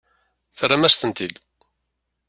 Terram-as-ten-id. 0.57 1.35